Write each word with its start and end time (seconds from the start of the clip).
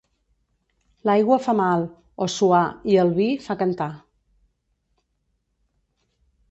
L'aigua 1.09 1.37
fa 1.47 1.53
mal 1.59 1.85
o 2.27 2.29
suar 2.37 2.63
i 2.93 2.99
el 3.05 3.13
vi 3.19 3.29
fa 3.49 3.59
cantar. 3.63 3.93